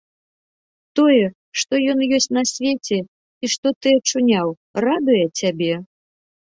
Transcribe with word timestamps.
Тое, 0.99 1.25
што 1.63 1.73
ён 1.93 1.99
ёсць 2.19 2.29
на 2.39 2.43
свеце 2.53 2.97
і 3.03 3.45
што 3.55 3.67
ты 3.81 3.87
ачуняў, 4.01 4.47
радуе 4.89 5.25
цябе? 5.39 5.73